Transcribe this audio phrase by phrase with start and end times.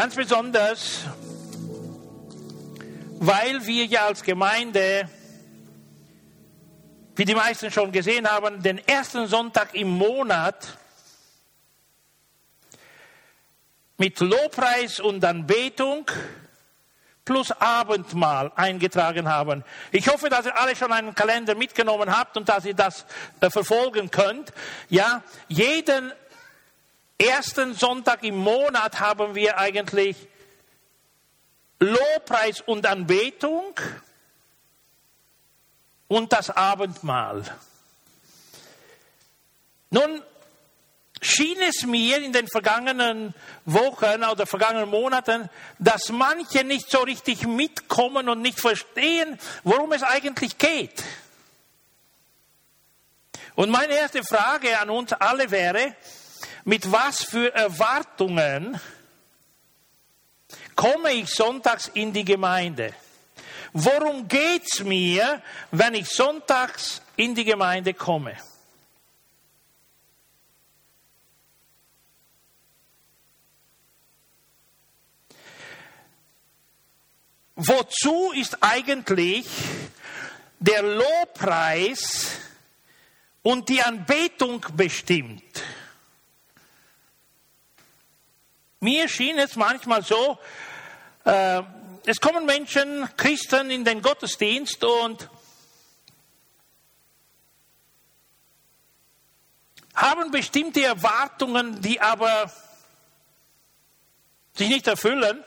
[0.00, 1.00] Ganz besonders,
[3.18, 5.08] weil wir ja als Gemeinde,
[7.16, 10.78] wie die meisten schon gesehen haben, den ersten Sonntag im Monat
[13.96, 16.08] mit Lobpreis und Anbetung
[17.24, 19.64] plus Abendmahl eingetragen haben.
[19.90, 23.04] Ich hoffe, dass ihr alle schon einen Kalender mitgenommen habt und dass ihr das
[23.40, 24.52] äh, verfolgen könnt.
[24.90, 26.12] Ja, jeden
[27.18, 30.16] ersten Sonntag im Monat haben wir eigentlich
[31.80, 33.74] Lobpreis und Anbetung
[36.08, 37.44] und das Abendmahl.
[39.90, 40.22] Nun
[41.20, 45.48] schien es mir in den vergangenen Wochen oder vergangenen Monaten,
[45.78, 51.04] dass manche nicht so richtig mitkommen und nicht verstehen, worum es eigentlich geht.
[53.54, 55.96] Und meine erste Frage an uns alle wäre,
[56.68, 58.78] mit was für Erwartungen
[60.74, 62.92] komme ich sonntags in die Gemeinde?
[63.72, 68.36] Worum geht es mir, wenn ich sonntags in die Gemeinde komme?
[77.56, 79.46] Wozu ist eigentlich
[80.58, 82.26] der Lobpreis
[83.42, 85.47] und die Anbetung bestimmt?
[88.80, 90.38] Mir schien es manchmal so,
[91.24, 91.62] äh,
[92.06, 95.28] es kommen Menschen, Christen in den Gottesdienst und
[99.94, 102.52] haben bestimmte Erwartungen, die aber
[104.54, 105.42] sich nicht erfüllen,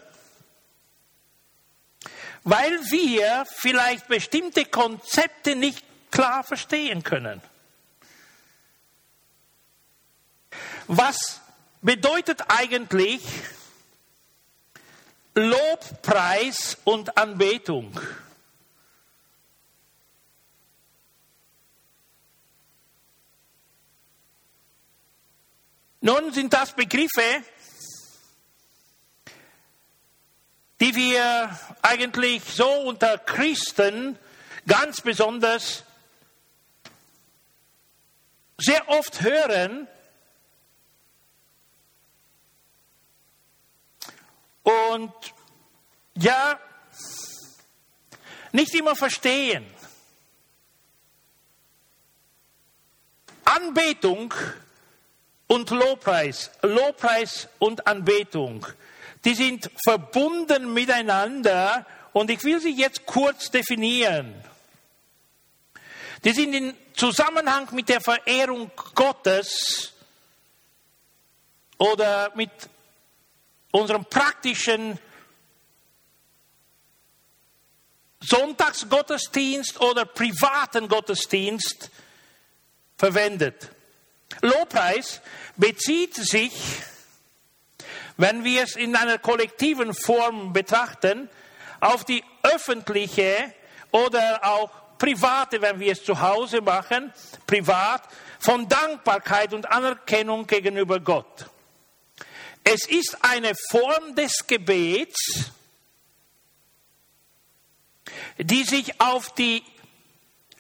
[2.43, 7.41] weil wir vielleicht bestimmte Konzepte nicht klar verstehen können.
[10.88, 11.41] Was
[11.81, 13.21] bedeutet eigentlich
[15.33, 17.99] Lobpreis und Anbetung.
[26.01, 27.44] Nun sind das Begriffe,
[30.79, 34.17] die wir eigentlich so unter Christen
[34.66, 35.83] ganz besonders
[38.57, 39.88] sehr oft hören,
[44.63, 45.13] und
[46.16, 46.59] ja,
[48.51, 49.66] nicht immer verstehen.
[53.45, 54.33] Anbetung
[55.47, 58.66] und Lobpreis, Lobpreis und Anbetung,
[59.25, 64.33] die sind verbunden miteinander und ich will sie jetzt kurz definieren.
[66.23, 69.94] Die sind in Zusammenhang mit der Verehrung Gottes
[71.77, 72.51] oder mit
[73.71, 74.99] unserem praktischen
[78.21, 81.89] Sonntagsgottesdienst oder privaten Gottesdienst
[82.97, 83.69] verwendet.
[84.41, 85.21] Lobpreis
[85.57, 86.53] bezieht sich,
[88.17, 91.29] wenn wir es in einer kollektiven Form betrachten,
[91.79, 93.53] auf die öffentliche
[93.91, 97.11] oder auch private, wenn wir es zu Hause machen,
[97.47, 98.03] privat,
[98.39, 101.47] von Dankbarkeit und Anerkennung gegenüber Gott.
[102.63, 105.51] Es ist eine Form des Gebets,
[108.38, 109.63] die sich auf die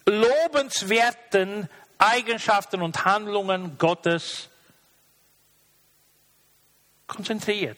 [0.05, 4.49] lobenswerten Eigenschaften und Handlungen Gottes
[7.07, 7.77] konzentriert.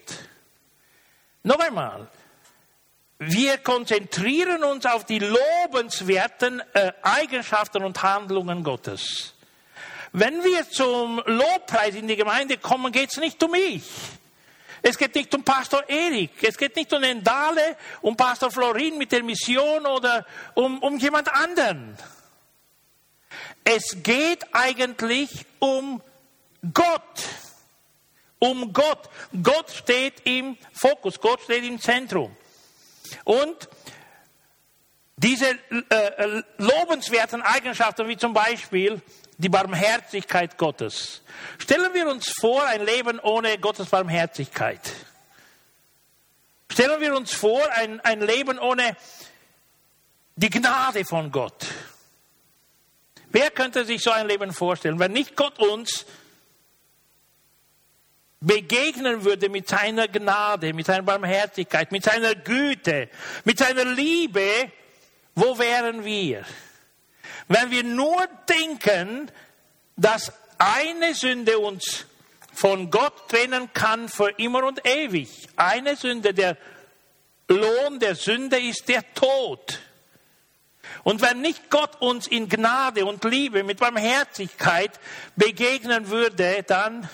[1.43, 2.09] Noch einmal,
[3.19, 9.33] wir konzentrieren uns auf die lobenswerten äh, Eigenschaften und Handlungen Gottes.
[10.15, 13.83] Wenn wir zum Lobpreis in die Gemeinde kommen, geht es nicht um mich.
[14.83, 18.97] Es geht nicht um Pastor Erik, es geht nicht um den Dale, um Pastor Florin
[18.99, 21.97] mit der Mission oder um, um jemand anderen.
[23.63, 25.99] Es geht eigentlich um
[26.73, 27.23] Gott.
[28.37, 29.09] Um Gott.
[29.41, 32.35] Gott steht im Fokus, Gott steht im Zentrum.
[33.23, 33.67] Und
[35.15, 35.55] diese äh,
[35.89, 39.01] äh lobenswerten Eigenschaften, wie zum Beispiel
[39.37, 41.21] die Barmherzigkeit Gottes.
[41.57, 44.81] Stellen wir uns vor, ein Leben ohne Gottes Barmherzigkeit.
[46.71, 48.95] Stellen wir uns vor, ein, ein Leben ohne
[50.35, 51.67] die Gnade von Gott.
[53.29, 56.05] Wer könnte sich so ein Leben vorstellen, wenn nicht Gott uns
[58.39, 63.09] begegnen würde mit seiner Gnade, mit seiner Barmherzigkeit, mit seiner Güte,
[63.45, 64.71] mit seiner Liebe,
[65.33, 66.45] wo wären wir?
[67.47, 69.31] Wenn wir nur denken,
[69.95, 72.05] dass eine Sünde uns
[72.53, 75.49] von Gott trennen kann für immer und ewig.
[75.55, 76.57] Eine Sünde, der
[77.47, 79.79] Lohn der Sünde ist der Tod.
[81.03, 84.91] Und wenn nicht Gott uns in Gnade und Liebe mit Barmherzigkeit
[85.35, 87.09] begegnen würde, dann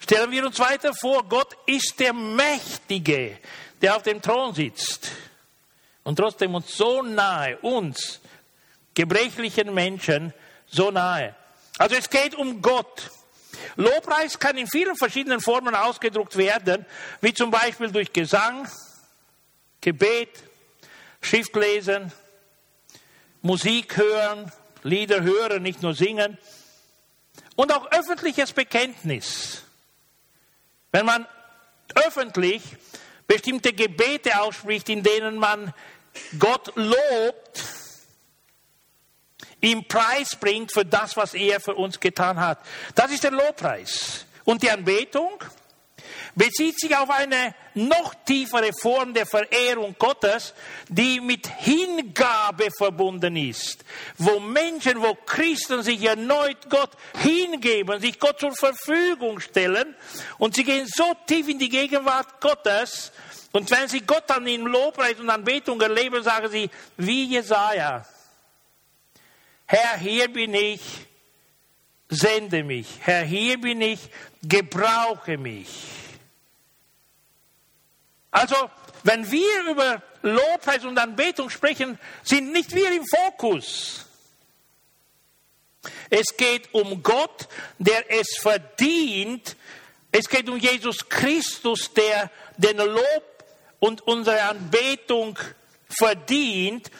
[0.00, 3.38] stellen wir uns weiter vor, Gott ist der Mächtige,
[3.80, 5.10] der auf dem Thron sitzt
[6.08, 8.20] und trotzdem uns so nahe, uns,
[8.94, 10.32] gebrechlichen Menschen,
[10.66, 11.34] so nahe.
[11.76, 13.10] Also es geht um Gott.
[13.76, 16.86] Lobpreis kann in vielen verschiedenen Formen ausgedruckt werden,
[17.20, 18.66] wie zum Beispiel durch Gesang,
[19.82, 20.30] Gebet,
[21.20, 22.10] Schriftlesen,
[23.42, 24.50] Musik hören,
[24.84, 26.38] Lieder hören, nicht nur singen
[27.54, 29.62] und auch öffentliches Bekenntnis.
[30.90, 31.26] Wenn man
[32.06, 32.62] öffentlich
[33.26, 35.74] bestimmte Gebete ausspricht, in denen man
[36.38, 37.62] Gott lobt,
[39.60, 42.58] ihm Preis bringt für das, was er für uns getan hat.
[42.94, 44.24] Das ist der Lobpreis.
[44.44, 45.42] Und die Anbetung
[46.34, 50.54] bezieht sich auf eine noch tiefere Form der Verehrung Gottes,
[50.88, 53.84] die mit Hingabe verbunden ist,
[54.16, 59.94] wo Menschen, wo Christen sich erneut Gott hingeben, sich Gott zur Verfügung stellen
[60.38, 63.12] und sie gehen so tief in die Gegenwart Gottes
[63.52, 68.06] und wenn sie Gott dann in Lobpreis und Anbetung erleben, sagen sie, wie Jesaja,
[69.66, 70.80] Herr, hier bin ich,
[72.08, 72.86] sende mich.
[73.00, 74.00] Herr, hier bin ich,
[74.42, 75.68] gebrauche mich.
[78.30, 78.70] Also,
[79.02, 84.06] wenn wir über Lobpreis und Anbetung sprechen, sind nicht wir im Fokus.
[86.10, 87.48] Es geht um Gott,
[87.78, 89.56] der es verdient.
[90.10, 93.37] Es geht um Jesus Christus, der den Lob
[93.80, 95.38] und unsere Anbetung
[95.88, 96.90] verdient.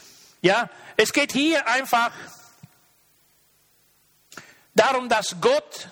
[0.42, 2.12] Ja, es geht hier einfach
[4.74, 5.88] darum, dass Gott,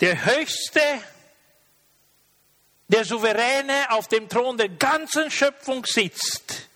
[0.00, 0.80] der Höchste,
[2.88, 6.68] der Souveräne auf dem Thron der ganzen Schöpfung sitzt.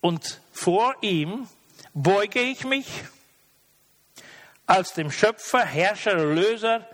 [0.00, 1.48] Und vor ihm
[1.94, 2.86] beuge ich mich
[4.66, 6.88] als dem Schöpfer, Herrscher, Löser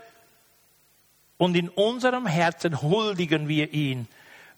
[1.37, 4.07] und in unserem Herzen huldigen wir ihn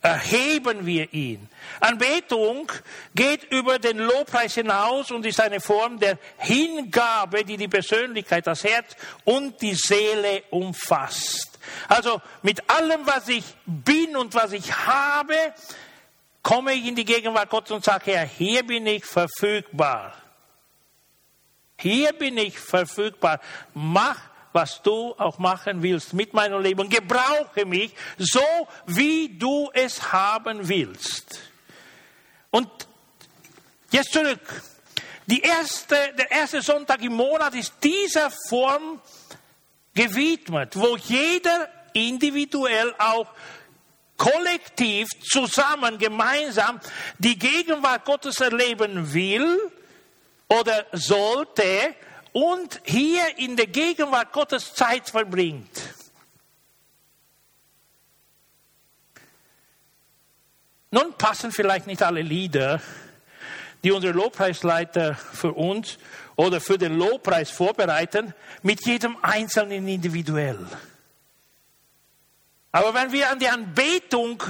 [0.06, 1.50] erheben wir ihn.
[1.80, 2.72] Anbetung
[3.16, 8.64] geht über den Lobpreis hinaus und ist eine Form der Hingabe, die die Persönlichkeit, das
[8.64, 11.58] Herz und die Seele umfasst.
[11.88, 15.36] Also mit allem, was ich bin und was ich habe,
[16.44, 20.14] komme ich in die Gegenwart Gottes und sage, Herr, hier bin ich verfügbar.
[21.80, 23.40] Hier bin ich verfügbar.
[23.74, 24.20] Mach
[24.56, 26.90] was du auch machen willst mit meinem Leben.
[26.90, 28.40] Gebrauche mich so,
[28.86, 31.42] wie du es haben willst.
[32.52, 32.70] Und
[33.92, 34.64] jetzt zurück.
[35.28, 39.02] Erste, der erste Sonntag im Monat ist dieser Form
[39.94, 43.28] gewidmet, wo jeder individuell auch
[44.16, 46.80] kollektiv, zusammen, gemeinsam
[47.18, 49.60] die Gegenwart Gottes erleben will
[50.48, 51.96] oder sollte
[52.36, 55.72] und hier in der Gegenwart Gottes Zeit verbringt.
[60.92, 62.82] Nun passen vielleicht nicht alle Lieder,
[63.86, 65.98] die unsere Lobpreisleiter für uns
[66.36, 68.34] oder für den Lobpreis vorbereiten,
[68.64, 70.68] mit jedem Einzelnen individuell.
[72.74, 74.44] Aber wenn wir an die Anbetung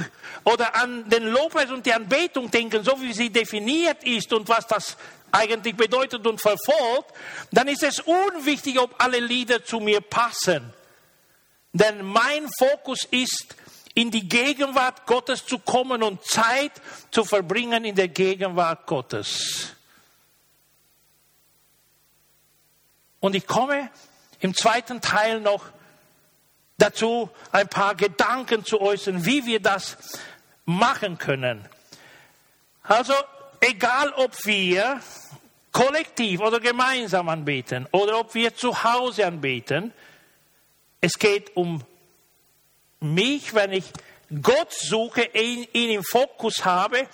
[0.44, 4.66] oder an den Lobpreis und die Anbetung denken, so wie sie definiert ist und was
[4.66, 4.98] das
[5.32, 7.14] eigentlich bedeutet und verfolgt,
[7.52, 10.74] dann ist es unwichtig, ob alle Lieder zu mir passen.
[11.74, 13.56] Denn mein Fokus ist,
[13.96, 16.74] in die Gegenwart Gottes zu kommen und Zeit
[17.12, 19.70] zu verbringen in der Gegenwart Gottes.
[23.22, 23.90] Und ich komme
[24.40, 25.66] im zweiten Teil noch
[26.78, 29.98] dazu, ein paar Gedanken zu äußern, wie wir das
[30.66, 31.68] machen können.
[32.84, 33.14] Also,
[33.62, 35.02] egal ob wir
[35.72, 39.92] kollektiv oder gemeinsam anbeten oder ob wir zu Hause anbeten.
[41.02, 41.84] Es geht um
[43.02, 43.84] mich, wenn ich
[44.42, 47.08] Gott suche, ihn, ihn im Fokus habe,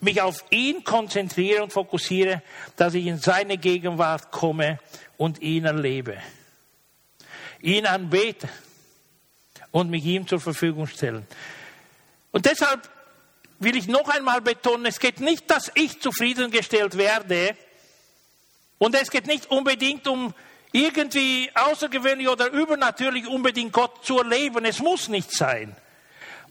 [0.00, 2.42] mich auf ihn konzentriere und fokussiere,
[2.76, 4.78] dass ich in seine Gegenwart komme
[5.16, 6.16] und ihn erlebe.
[7.60, 8.48] Ihn anbete
[9.72, 11.26] und mich ihm zur Verfügung stellen.
[12.30, 12.88] Und deshalb
[13.64, 17.56] will ich noch einmal betonen, es geht nicht, dass ich zufriedengestellt werde,
[18.78, 20.34] und es geht nicht unbedingt um
[20.72, 24.64] irgendwie außergewöhnlich oder übernatürlich unbedingt Gott zu erleben.
[24.64, 25.74] Es muss nicht sein.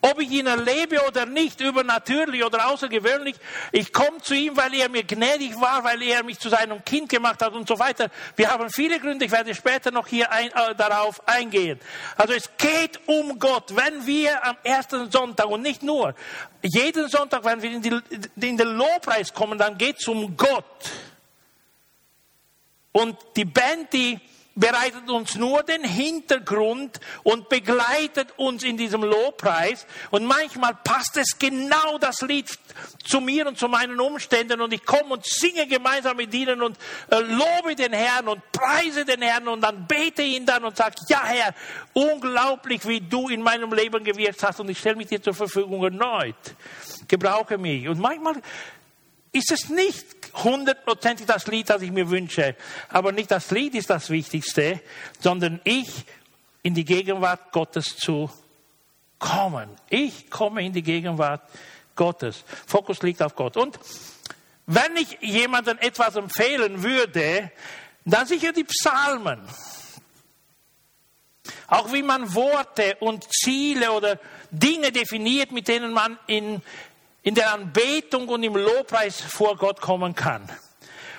[0.03, 3.38] Ob ich ihn erlebe oder nicht, übernatürlich oder außergewöhnlich,
[3.72, 7.07] ich komme zu ihm, weil er mir gnädig war, weil er mich zu seinem Kind
[7.07, 8.10] gemacht hat und so weiter.
[8.36, 11.79] Wir haben viele Gründe, ich werde später noch hier ein, äh, darauf eingehen.
[12.17, 13.74] Also es geht um Gott.
[13.75, 16.13] Wenn wir am ersten Sonntag und nicht nur,
[16.62, 17.98] jeden Sonntag, wenn wir in, die,
[18.41, 20.91] in den Lobpreis kommen, dann geht es um Gott.
[22.91, 24.19] Und die Band, die
[24.55, 29.88] bereitet uns nur den Hintergrund und begleitet uns in diesem Lobpreis.
[30.12, 32.48] Und manchmal passt es genau das Lied
[33.03, 36.77] zu mir und zu meinen Umständen und ich komme und singe gemeinsam mit ihnen und
[37.10, 40.95] äh, lobe den Herrn und preise den Herrn und dann bete ihn dann und sage,
[41.10, 41.53] ja Herr,
[41.93, 45.83] unglaublich, wie du in meinem Leben gewirkt hast und ich stelle mich dir zur Verfügung
[45.83, 46.36] erneut.
[47.07, 47.88] Gebrauche mich.
[47.88, 48.36] Und manchmal
[49.31, 52.56] ist es nicht hundertprozentig das Lied, das ich mir wünsche.
[52.90, 54.82] Aber nicht das Lied ist das Wichtigste,
[55.20, 56.06] sondern ich
[56.63, 58.30] in die Gegenwart Gottes zu
[59.20, 59.70] kommen.
[59.90, 61.42] Ich komme in die Gegenwart
[61.96, 62.44] Gottes.
[62.66, 63.58] Fokus liegt auf Gott.
[63.58, 63.80] Und
[64.66, 67.52] wenn ich jemandem etwas empfehlen würde,
[68.06, 69.42] dann sicher die Psalmen.
[71.68, 74.20] Auch wie man Worte und Ziele oder
[74.52, 76.62] Dinge definiert, mit denen man in
[77.24, 80.48] in der Anbetung und im Lobpreis vor Gott kommen kann.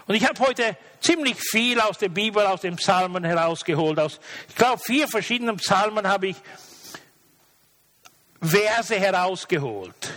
[0.06, 3.98] Und ich habe heute ziemlich viel aus der Bibel, aus den Psalmen herausgeholt.
[3.98, 6.36] Aus, ich glaube, vier verschiedenen Psalmen habe ich
[8.40, 10.12] Verse herausgeholt.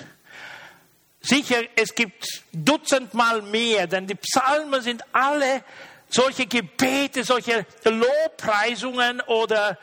[1.21, 5.63] Sicher, es gibt dutzendmal mehr, denn die Psalmen sind alle
[6.09, 9.77] solche Gebete, solche Lobpreisungen oder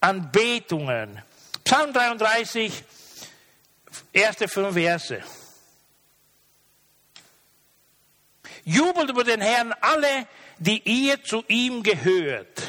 [0.00, 1.22] Anbetungen.
[1.64, 2.84] Psalm 33,
[4.12, 5.22] erste fünf Verse.
[8.64, 10.26] Jubelt über den Herrn alle,
[10.58, 12.62] die ihr zu ihm gehört.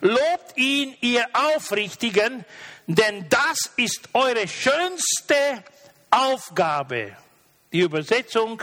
[0.00, 2.44] Lobt ihn, ihr Aufrichtigen,
[2.86, 5.64] denn das ist eure schönste
[6.10, 7.16] Aufgabe.
[7.72, 8.62] Die Übersetzung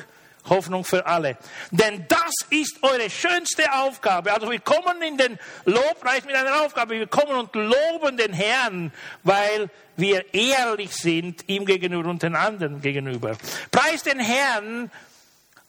[0.49, 1.37] Hoffnung für alle.
[1.71, 4.33] Denn das ist eure schönste Aufgabe.
[4.33, 6.95] Also wir kommen in den Lobpreis mit einer Aufgabe.
[6.95, 8.91] Wir kommen und loben den Herrn,
[9.23, 13.37] weil wir ehrlich sind ihm gegenüber und den anderen gegenüber.
[13.71, 14.91] Preist den Herrn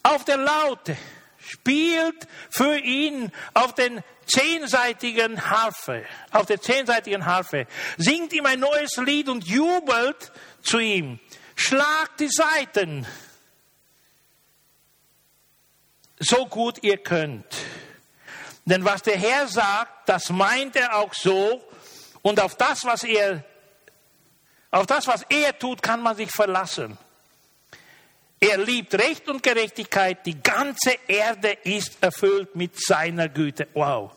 [0.02, 0.96] auf der Laute.
[1.40, 7.66] Spielt für ihn auf den zehnseitigen Harfe, auf der zehnseitigen Harfe.
[7.96, 10.32] Singt ihm ein neues Lied und jubelt
[10.62, 11.18] zu ihm.
[11.56, 13.06] Schlagt die Saiten
[16.20, 17.56] so gut ihr könnt.
[18.64, 21.62] Denn was der Herr sagt, das meint er auch so.
[22.22, 23.44] Und auf das, was er,
[24.70, 26.98] auf das, was er tut, kann man sich verlassen.
[28.40, 30.24] Er liebt Recht und Gerechtigkeit.
[30.26, 33.68] Die ganze Erde ist erfüllt mit seiner Güte.
[33.74, 34.12] Wow.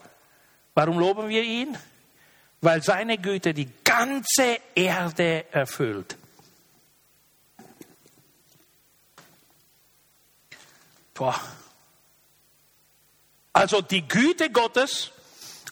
[0.73, 1.77] Warum loben wir ihn?
[2.59, 6.17] Weil seine Güte die ganze Erde erfüllt.
[11.13, 11.39] Boah.
[13.53, 15.11] Also die Güte Gottes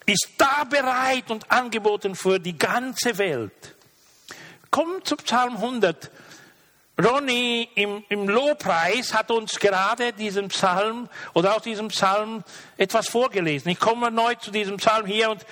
[0.06, 3.76] ist da bereit und angeboten für die ganze Welt.
[4.72, 6.12] Kommt zu Psalm 100.
[7.02, 12.44] Ronny im, im Lobpreis hat uns gerade diesen Psalm oder aus diesem Psalm
[12.76, 13.72] etwas vorgelesen.
[13.72, 15.46] Ich komme erneut zu diesem Psalm hier und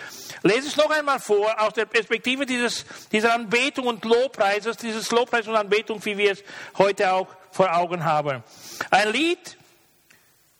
[0.43, 5.47] lese es noch einmal vor aus der Perspektive dieses, dieser Anbetung und Lobpreises, dieses Lobpreis
[5.47, 6.43] und Anbetung, wie wir es
[6.77, 8.43] heute auch vor Augen haben.
[8.89, 9.57] Ein Lied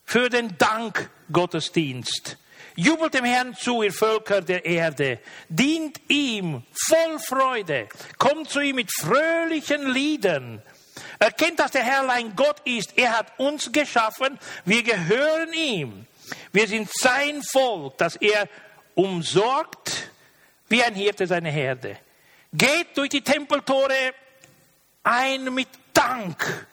[0.08, 2.38] für den Dank Gottesdienst.
[2.76, 5.20] Jubelt dem Herrn zu, ihr Völker der Erde.
[5.50, 7.90] Dient ihm voll Freude.
[8.18, 10.62] Kommt zu ihm mit fröhlichen Liedern.
[11.20, 12.98] Erkennt, dass der Herr ein Gott ist.
[12.98, 14.40] Er hat uns geschaffen.
[14.64, 16.08] Wir gehören ihm.
[16.52, 18.48] Wir sind sein Volk, das er
[18.96, 20.10] umsorgt
[20.70, 21.98] wie ein Hirte seine Herde.
[22.54, 24.14] Geht durch die Tempeltore
[25.04, 26.68] ein mit Dank.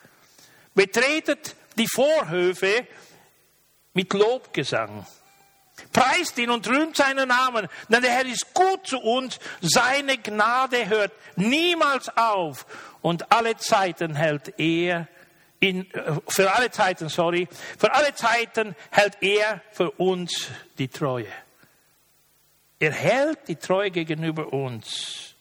[0.74, 2.86] Betretet die Vorhöfe
[3.94, 5.06] mit Lobgesang.
[5.92, 9.38] Preist ihn und rühmt seinen Namen, denn der Herr ist gut zu uns.
[9.60, 12.66] Seine Gnade hört niemals auf
[13.02, 15.08] und alle Zeiten hält er
[15.58, 15.86] in,
[16.28, 17.48] für alle Zeiten, sorry,
[17.78, 20.48] für alle Zeiten hält er für uns
[20.78, 21.32] die Treue.
[22.78, 25.34] Er hält die Treue gegenüber uns.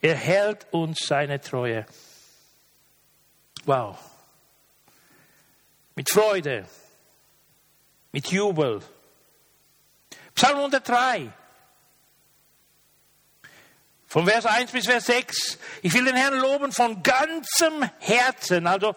[0.00, 1.86] Er hält uns seine Treue.
[3.64, 3.96] Wow.
[5.94, 6.66] Mit Freude
[8.12, 8.80] mit Jubel.
[10.34, 11.32] Psalm 103.
[14.06, 15.58] Von Vers 1 bis Vers 6.
[15.80, 18.66] Ich will den Herrn loben von ganzem Herzen.
[18.66, 18.94] Also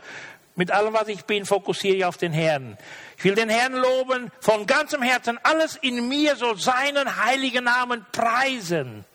[0.56, 2.78] mit allem, was ich bin, fokussiere ich auf den Herrn.
[3.18, 5.40] Ich will den Herrn loben von ganzem Herzen.
[5.44, 9.06] Alles in mir soll seinen heiligen Namen preisen.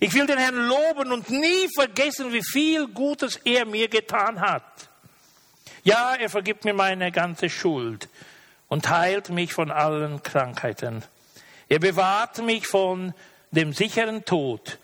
[0.00, 4.64] Ich will den Herrn loben und nie vergessen, wie viel Gutes er mir getan hat.
[5.84, 8.08] Ja, er vergibt mir meine ganze Schuld
[8.68, 11.02] und heilt mich von allen Krankheiten.
[11.68, 13.14] Er bewahrt mich von
[13.50, 14.78] dem sicheren Tod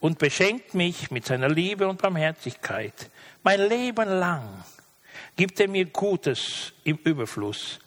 [0.00, 3.10] und beschenkt mich mit seiner Liebe und Barmherzigkeit.
[3.42, 4.64] Mein Leben lang
[5.36, 7.78] gibt er mir Gutes im Überfluss.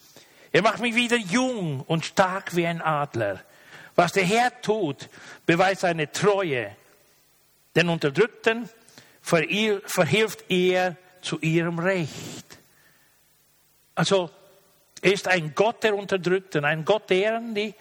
[0.51, 3.43] Er macht mich wieder jung und stark wie ein Adler.
[3.95, 5.09] Was der Herr tut,
[5.45, 6.75] beweist seine Treue.
[7.75, 8.69] Den Unterdrückten
[9.21, 12.59] verhilft er zu ihrem Recht.
[13.95, 14.29] Also,
[15.07, 17.73] er ist ein Gott der Unterdrückten, ein Gott deren, die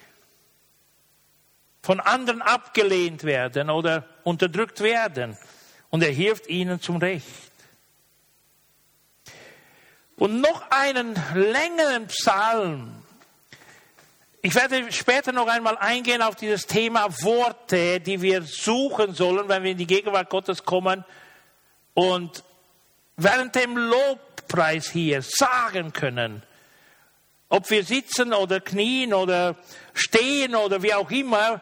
[1.81, 5.37] von anderen abgelehnt werden oder unterdrückt werden.
[5.89, 7.51] Und er hilft ihnen zum Recht.
[10.15, 13.03] Und noch einen längeren Psalm.
[14.41, 19.63] Ich werde später noch einmal eingehen auf dieses Thema Worte, die wir suchen sollen, wenn
[19.63, 21.03] wir in die Gegenwart Gottes kommen
[21.93, 22.45] und
[23.17, 26.41] während dem Lobpreis hier sagen können,
[27.49, 29.55] ob wir sitzen oder knien oder
[29.93, 31.61] stehen oder wie auch immer,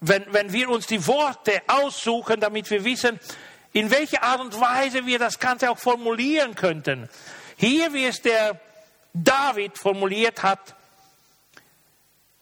[0.00, 3.18] wenn, wenn wir uns die Worte aussuchen, damit wir wissen,
[3.72, 7.08] in welcher Art und Weise wir das Ganze auch formulieren könnten.
[7.56, 8.60] Hier, wie es der
[9.12, 10.76] David formuliert hat,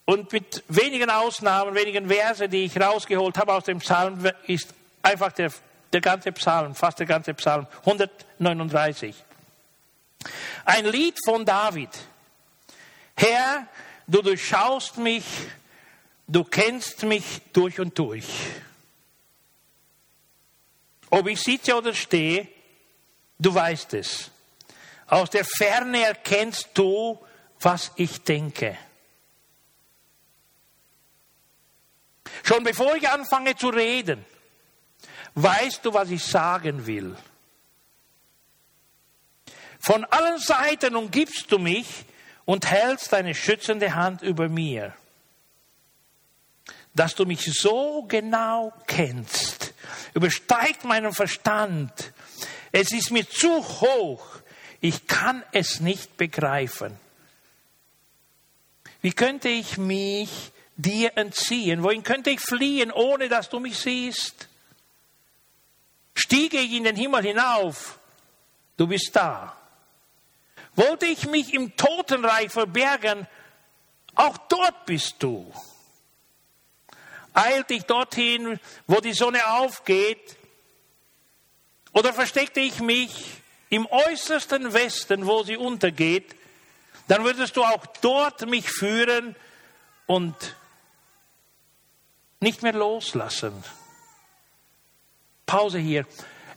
[0.07, 5.33] und mit wenigen Ausnahmen, wenigen Verse, die ich rausgeholt habe aus dem Psalm, ist einfach
[5.33, 5.51] der,
[5.93, 9.15] der ganze Psalm, fast der ganze Psalm, 139.
[10.65, 11.91] Ein Lied von David.
[13.17, 13.67] Herr,
[14.07, 15.25] du durchschaust mich,
[16.27, 18.27] du kennst mich durch und durch.
[21.11, 22.49] Ob ich sitze oder stehe,
[23.39, 24.31] du weißt es.
[25.07, 27.25] Aus der Ferne erkennst du,
[27.61, 28.77] was ich denke.
[32.43, 34.25] Schon bevor ich anfange zu reden,
[35.35, 37.17] weißt du, was ich sagen will.
[39.79, 41.87] Von allen Seiten umgibst du mich
[42.45, 44.95] und hältst deine schützende Hand über mir.
[46.95, 49.75] Dass du mich so genau kennst,
[50.15, 52.13] übersteigt meinen Verstand.
[52.71, 54.27] Es ist mir zu hoch.
[54.81, 56.97] Ich kann es nicht begreifen.
[59.01, 61.83] Wie könnte ich mich dir entziehen?
[61.83, 64.49] Wohin könnte ich fliehen, ohne dass du mich siehst?
[66.15, 67.99] Stiege ich in den Himmel hinauf,
[68.77, 69.57] du bist da.
[70.77, 73.27] Wollte ich mich im Totenreich verbergen,
[74.15, 75.53] auch dort bist du.
[77.33, 80.37] Eilte ich dorthin, wo die Sonne aufgeht,
[81.93, 86.35] oder versteckte ich mich im äußersten Westen, wo sie untergeht,
[87.09, 89.37] dann würdest du auch dort mich führen
[90.07, 90.57] und
[92.41, 93.65] nicht mehr loslassen.
[95.47, 96.07] Pause hier.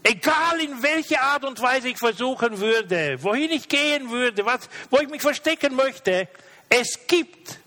[0.02, 4.98] Egal in welcher Art und Weise ich versuchen würde, wohin ich gehen würde, was, wo
[4.98, 6.28] ich mich verstecken möchte,
[6.68, 7.58] es gibt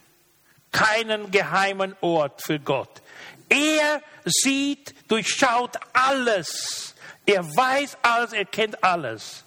[0.70, 3.02] keinen geheimen Ort für Gott.
[3.48, 6.94] Er sieht, durchschaut alles.
[7.26, 9.44] Er weiß alles, er kennt alles.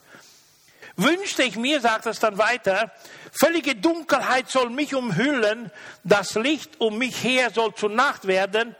[0.96, 2.92] Wünschte ich mir, sagt es dann weiter,
[3.32, 5.72] völlige Dunkelheit soll mich umhüllen,
[6.04, 8.76] das Licht um mich her soll zur Nacht werden.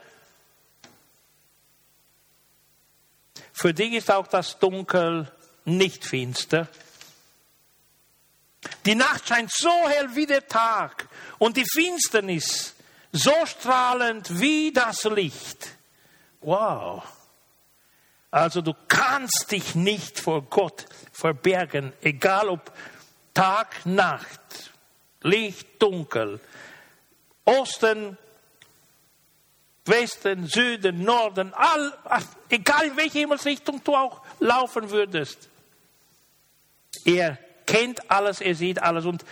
[3.56, 5.32] Für dich ist auch das Dunkel
[5.64, 6.68] nicht finster.
[8.84, 12.74] Die Nacht scheint so hell wie der Tag und die Finsternis
[13.12, 15.68] so strahlend wie das Licht.
[16.42, 17.02] Wow.
[18.30, 22.70] Also du kannst dich nicht vor Gott verbergen, egal ob
[23.32, 24.74] Tag, Nacht,
[25.22, 26.40] Licht, Dunkel,
[27.46, 28.18] Osten,
[29.88, 31.92] Westen, Süden, Norden, all,
[32.48, 35.48] egal in welche Himmelsrichtung du auch laufen würdest.
[37.04, 39.04] Er kennt alles, er sieht alles.
[39.04, 39.24] Und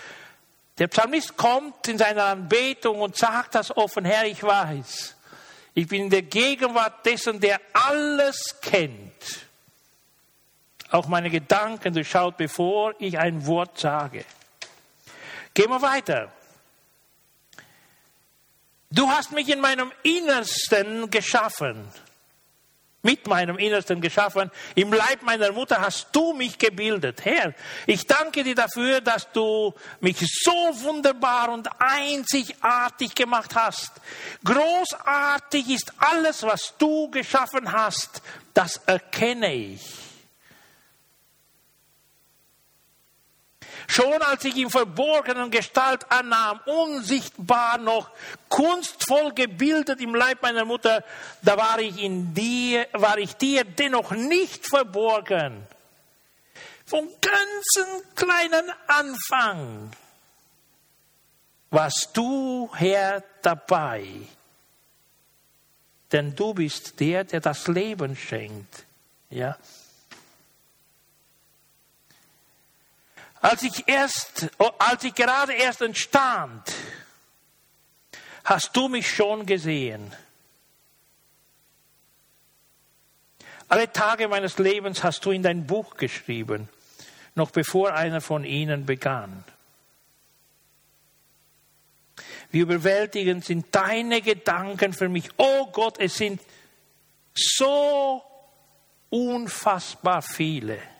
[0.79, 5.15] der Psalmist kommt in seiner Anbetung und sagt das offen, Herr, ich weiß,
[5.75, 9.45] ich bin in der Gegenwart dessen, der alles kennt.
[10.91, 14.25] Auch meine Gedanken durchschaut, bevor ich ein Wort sage.
[15.53, 16.31] Gehen wir weiter.
[18.95, 21.89] Du hast mich in meinem Innersten geschaffen
[23.05, 24.51] mit meinem Innersten geschaffen.
[24.75, 27.25] Im Leib meiner Mutter hast du mich gebildet.
[27.25, 27.55] Herr,
[27.87, 30.53] ich danke dir dafür, dass du mich so
[30.83, 33.93] wunderbar und einzigartig gemacht hast.
[34.43, 38.23] Großartig ist alles, was du geschaffen hast.
[38.55, 40.04] Das erkenne ich.
[43.87, 48.11] Schon als ich in verborgenen Gestalt annahm, unsichtbar noch,
[48.49, 51.05] kunstvoll gebildet im Leib meiner Mutter,
[51.43, 55.67] da war ich in dir, war ich dir dennoch nicht verborgen.
[56.87, 59.91] Vom ganzen kleinen Anfang
[61.71, 64.07] warst du, Herr, dabei.
[66.13, 68.85] Denn du bist der, der das Leben schenkt.
[69.31, 69.57] Ja.
[73.45, 76.63] Als ich erst, als ich gerade erst entstand,
[78.43, 80.17] hast du mich schon gesehen.
[83.69, 86.71] Alle Tage meines Lebens hast du in dein Buch geschrieben,
[87.35, 89.45] noch bevor einer von ihnen begann.
[92.51, 95.29] Wie überwältigend sind deine Gedanken für mich.
[95.37, 96.41] Oh Gott, es sind
[97.35, 98.23] so
[99.11, 100.94] unfassbar viele.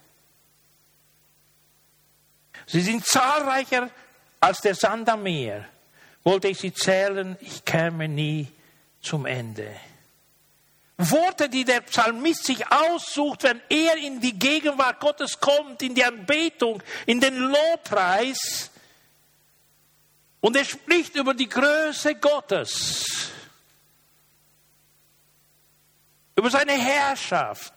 [2.67, 3.91] Sie sind zahlreicher
[4.41, 5.67] als der Sand am Meer.
[6.23, 8.49] Wollte ich sie zählen, ich käme nie
[9.01, 9.69] zum Ende.
[10.97, 16.05] Worte, die der Psalmist sich aussucht, wenn er in die Gegenwart Gottes kommt, in die
[16.05, 18.71] Anbetung, in den Lobpreis.
[20.41, 23.31] Und er spricht über die Größe Gottes,
[26.37, 27.73] über seine Herrschaft,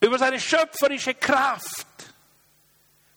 [0.00, 1.86] über seine schöpferische Kraft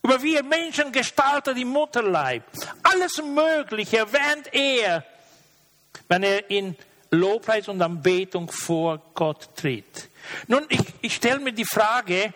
[0.06, 2.44] über wie Menschen gestaltet im Mutterleib.
[2.84, 5.04] Alles Mögliche erwähnt er,
[6.06, 6.76] wenn er in
[7.10, 10.08] Lobpreis und Anbetung vor Gott tritt.
[10.46, 12.32] Nun, ich, ich stelle mir die Frage,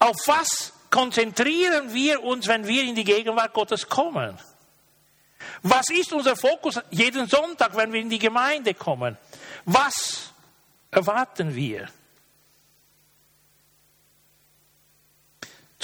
[0.00, 4.36] auf was konzentrieren wir uns, wenn wir in die Gegenwart Gottes kommen?
[5.62, 9.16] Was ist unser Fokus jeden Sonntag, wenn wir in die Gemeinde kommen?
[9.64, 10.32] Was
[10.90, 11.88] erwarten wir?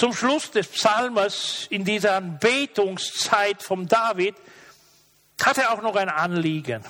[0.01, 4.33] Zum Schluss des Psalmes in dieser Anbetungszeit von David
[5.39, 6.83] hat er auch noch ein Anliegen.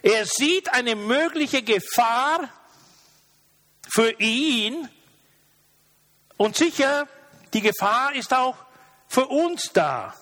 [0.00, 2.48] Er sieht eine mögliche Gefahr
[3.88, 4.88] für ihn
[6.36, 7.08] und sicher,
[7.52, 8.54] die Gefahr ist auch
[9.08, 10.14] für uns da.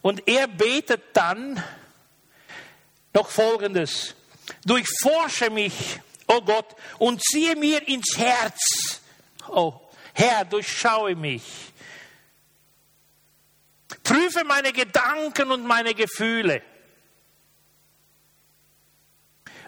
[0.00, 1.60] Und er betet dann
[3.12, 4.14] noch Folgendes.
[4.64, 9.00] Durchforsche mich, oh Gott, und ziehe mir ins Herz.
[9.48, 9.87] Oh,
[10.18, 11.72] Herr, durchschaue mich.
[14.02, 16.60] Prüfe meine Gedanken und meine Gefühle.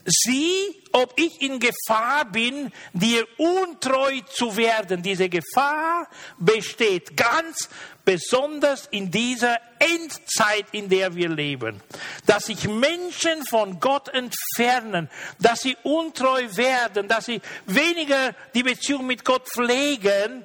[0.05, 5.03] Sieh, ob ich in Gefahr bin, dir untreu zu werden.
[5.03, 6.09] Diese Gefahr
[6.39, 7.69] besteht ganz
[8.05, 11.81] besonders in dieser Endzeit, in der wir leben.
[12.27, 19.07] Dass sich Menschen von Gott entfernen, dass sie untreu werden, dass sie weniger die Beziehung
[19.07, 20.45] mit Gott pflegen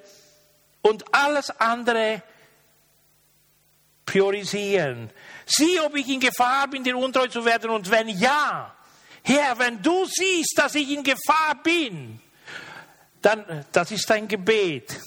[0.82, 2.22] und alles andere
[4.06, 5.10] priorisieren.
[5.46, 8.76] Sieh, ob ich in Gefahr bin, dir untreu zu werden und wenn ja,
[9.28, 12.20] Herr, wenn du siehst, dass ich in Gefahr bin,
[13.24, 15.00] dann, das ist dein Gebet.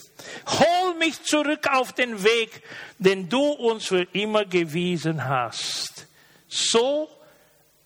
[0.47, 2.63] Hol mich zurück auf den Weg,
[2.99, 6.07] den du uns für immer gewiesen hast.
[6.49, 7.09] So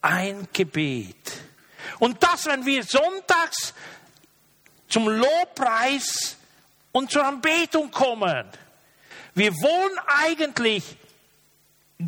[0.00, 1.32] ein Gebet.
[1.98, 3.74] Und das, wenn wir sonntags
[4.88, 6.36] zum Lobpreis
[6.92, 8.46] und zur Anbetung kommen.
[9.34, 10.96] Wir wollen eigentlich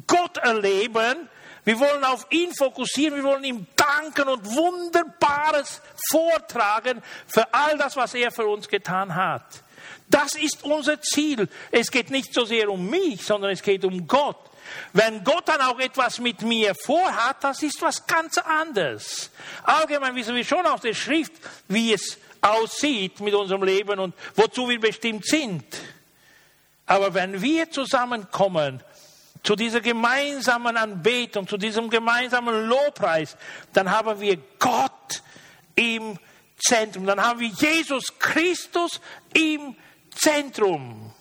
[0.06, 1.28] Gott erleben,
[1.64, 7.96] wir wollen auf ihn fokussieren, wir wollen ihm danken und Wunderbares vortragen für all das,
[7.96, 9.44] was er für uns getan hat.
[10.08, 11.48] Das ist unser Ziel.
[11.70, 14.38] Es geht nicht so sehr um mich, sondern es geht um Gott.
[14.92, 19.30] Wenn Gott dann auch etwas mit mir vorhat, das ist was ganz anderes.
[19.62, 21.32] Allgemein wissen wir schon aus der Schrift,
[21.68, 25.64] wie es aussieht mit unserem Leben und wozu wir bestimmt sind.
[26.86, 28.82] Aber wenn wir zusammenkommen
[29.44, 33.36] zu dieser gemeinsamen Anbetung, zu diesem gemeinsamen Lobpreis,
[33.72, 35.22] dann haben wir Gott
[35.76, 36.18] im
[36.58, 39.00] Zentrum, dann haben wir Jesus Christus
[39.34, 39.76] im
[40.10, 41.12] Zentrum.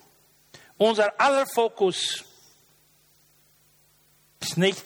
[0.77, 2.23] Unser aller Fokus
[4.39, 4.83] ist nicht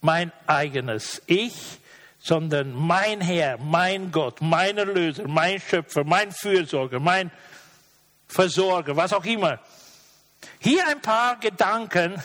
[0.00, 1.80] mein eigenes Ich,
[2.20, 7.32] sondern mein Herr, mein Gott, mein Erlöser, mein Schöpfer, mein Fürsorger, mein
[8.28, 9.58] Versorger, was auch immer.
[10.58, 12.22] Hier ein paar Gedanken,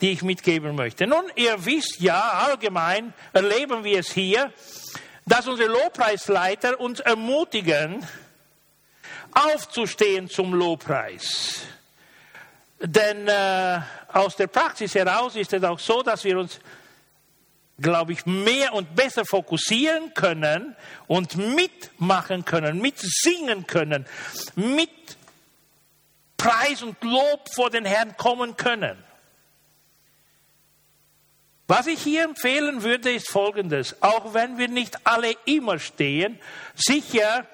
[0.00, 1.06] die ich mitgeben möchte.
[1.06, 4.52] Nun, ihr wisst ja, allgemein erleben wir es hier,
[5.26, 8.06] dass unsere Lobpreisleiter uns ermutigen,
[9.32, 11.62] aufzustehen zum Lobpreis.
[12.80, 13.80] Denn äh,
[14.12, 16.60] aus der Praxis heraus ist es auch so, dass wir uns
[17.80, 24.06] glaube ich, mehr und besser fokussieren können und mitmachen können, mitsingen können,
[24.54, 24.90] mit
[26.44, 29.02] Preis und Lob vor den Herrn kommen können.
[31.66, 33.96] Was ich hier empfehlen würde, ist Folgendes.
[34.02, 36.38] Auch wenn wir nicht alle immer stehen,
[36.74, 37.46] sicher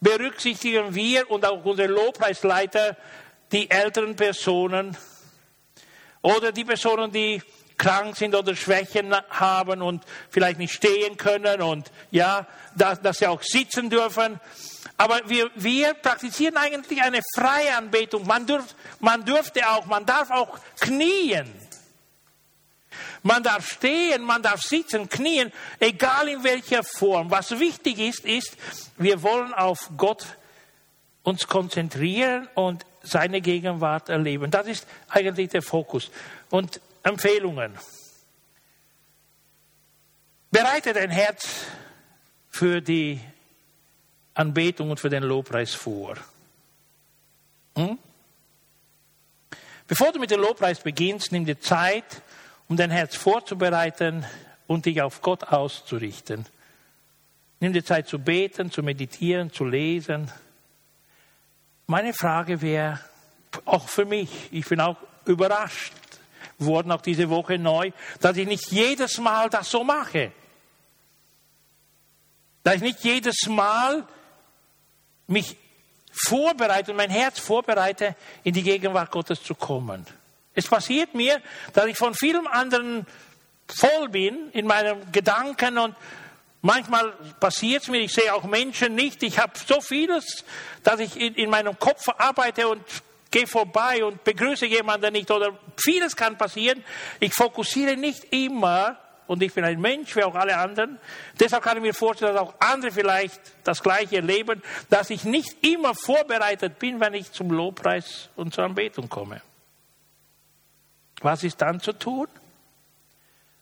[0.00, 2.96] berücksichtigen wir und auch unsere Lobpreisleiter
[3.52, 4.96] die älteren Personen
[6.22, 7.42] oder die Personen, die
[7.76, 13.26] krank sind oder Schwächen haben und vielleicht nicht stehen können und ja, dass, dass sie
[13.26, 14.40] auch sitzen dürfen.
[14.96, 18.26] Aber wir, wir praktizieren eigentlich eine freie Anbetung.
[18.26, 21.50] Man, dürf, man dürfte auch, man darf auch knien.
[23.22, 27.30] Man darf stehen, man darf sitzen, knien, egal in welcher Form.
[27.30, 28.56] Was wichtig ist, ist,
[28.96, 30.26] wir wollen auf Gott
[31.22, 34.50] uns konzentrieren und seine Gegenwart erleben.
[34.50, 36.10] Das ist eigentlich der Fokus.
[36.50, 37.72] Und Empfehlungen.
[40.50, 41.48] Bereite dein Herz
[42.50, 43.20] für die
[44.34, 46.16] Anbetung und für den Lobpreis vor.
[47.76, 47.98] Hm?
[49.86, 52.22] Bevor du mit dem Lobpreis beginnst, nimm dir Zeit,
[52.68, 54.24] um dein Herz vorzubereiten
[54.66, 56.46] und dich auf Gott auszurichten.
[57.60, 60.30] Nimm dir Zeit zu beten, zu meditieren, zu lesen.
[61.86, 63.00] Meine Frage wäre,
[63.66, 65.92] auch für mich, ich bin auch überrascht
[66.58, 67.90] worden, auch diese Woche neu,
[68.20, 70.32] dass ich nicht jedes Mal das so mache.
[72.62, 74.06] Dass ich nicht jedes Mal
[75.26, 75.56] mich
[76.12, 80.06] vorbereite und mein Herz vorbereite, in die Gegenwart Gottes zu kommen.
[80.54, 81.40] Es passiert mir,
[81.72, 83.06] dass ich von vielen anderen
[83.66, 85.96] voll bin in meinen Gedanken und
[86.60, 90.44] manchmal passiert es mir, ich sehe auch Menschen nicht, ich habe so vieles,
[90.82, 92.82] dass ich in, in meinem Kopf arbeite und
[93.30, 96.84] gehe vorbei und begrüße jemanden nicht oder vieles kann passieren.
[97.18, 100.98] Ich fokussiere nicht immer und ich bin ein Mensch wie auch alle anderen.
[101.38, 105.64] Deshalb kann ich mir vorstellen, dass auch andere vielleicht das Gleiche erleben, dass ich nicht
[105.66, 109.40] immer vorbereitet bin, wenn ich zum Lobpreis und zur Anbetung komme.
[111.20, 112.26] Was ist dann zu tun?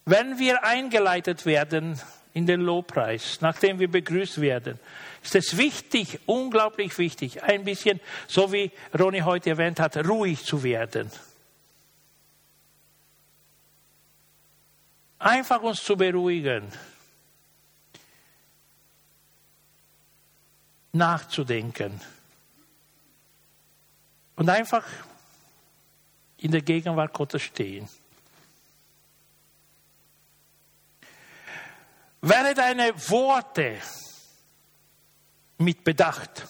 [0.07, 2.01] Wenn wir eingeleitet werden
[2.33, 4.79] in den Lobpreis, nachdem wir begrüßt werden,
[5.23, 10.63] ist es wichtig, unglaublich wichtig, ein bisschen, so wie Ronny heute erwähnt hat, ruhig zu
[10.63, 11.11] werden.
[15.21, 16.73] Einfach uns zu beruhigen,
[20.93, 22.01] nachzudenken
[24.37, 24.87] und einfach
[26.39, 27.87] in der Gegenwart Gottes stehen.
[32.23, 33.79] Wäre deine Worte
[35.59, 36.47] mit Bedacht.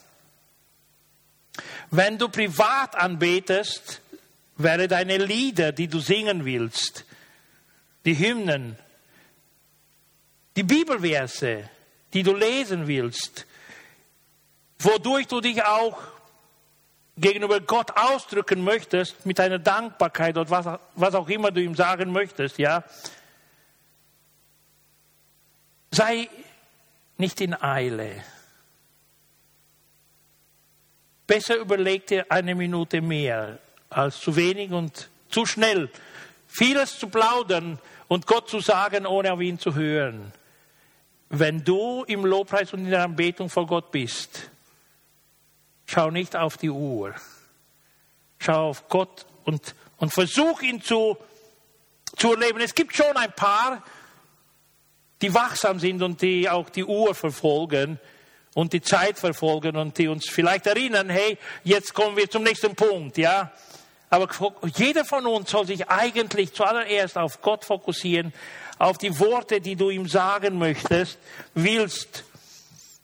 [1.91, 4.01] Wenn du privat anbetest,
[4.59, 7.05] wäre deine Lieder, die du singen willst,
[8.11, 8.77] die Hymnen,
[10.57, 11.71] die Bibelverse,
[12.13, 13.47] die du lesen willst,
[14.81, 15.97] wodurch du dich auch
[17.17, 22.11] gegenüber Gott ausdrücken möchtest, mit deiner Dankbarkeit oder was, was auch immer du ihm sagen
[22.11, 22.83] möchtest, ja,
[25.93, 26.29] sei
[27.17, 28.25] nicht in Eile.
[31.29, 35.91] Besser überleg dir eine Minute mehr als zu wenig und zu schnell.
[36.49, 37.79] Vieles zu plaudern
[38.11, 40.33] und Gott zu sagen, ohne auf ihn zu hören.
[41.29, 44.51] Wenn du im Lobpreis und in der Anbetung vor Gott bist,
[45.87, 47.15] schau nicht auf die Uhr.
[48.41, 51.17] Schau auf Gott und, und versuch ihn zu,
[52.17, 52.61] zu erleben.
[52.61, 53.85] Es gibt schon ein paar,
[55.23, 58.01] die wachsam sind und die auch die Uhr verfolgen
[58.55, 62.75] und die Zeit verfolgen und die uns vielleicht erinnern, hey, jetzt kommen wir zum nächsten
[62.75, 63.53] Punkt, ja.
[64.11, 64.29] Aber
[64.77, 68.33] jeder von uns soll sich eigentlich zuallererst auf Gott fokussieren,
[68.79, 71.19] auf die Worte, die du ihm sagen möchtest,
[71.55, 72.25] willst.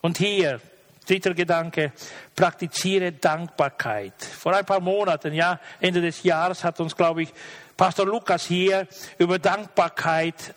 [0.01, 0.61] Und hier,
[1.07, 1.93] dritter Gedanke,
[2.35, 4.15] praktiziere Dankbarkeit.
[4.21, 7.33] Vor ein paar Monaten, ja, Ende des Jahres hat uns, glaube ich,
[7.77, 8.89] Pastor Lukas hier
[9.19, 10.55] über Dankbarkeit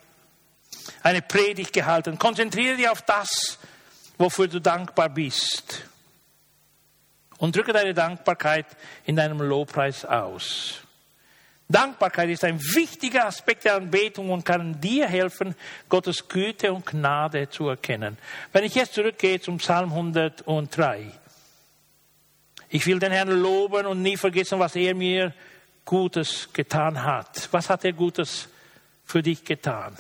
[1.04, 2.18] eine Predigt gehalten.
[2.18, 3.60] Konzentriere dich auf das,
[4.18, 5.84] wofür du dankbar bist.
[7.40, 8.68] Und drücke deine Dankbarkeit
[9.06, 10.82] in deinem Lobpreis aus.
[11.72, 15.56] Dankbarkeit ist ein wichtiger Aspekt der Anbetung und kann dir helfen,
[15.88, 18.18] Gottes Güte und Gnade zu erkennen.
[18.52, 21.12] Wenn ich jetzt zurückgehe zum Psalm 103.
[22.70, 25.34] Ich will den Herrn loben und nie vergessen, was er mir
[25.86, 27.48] Gutes getan hat.
[27.52, 28.48] Was hat er Gutes
[29.06, 29.96] für dich getan?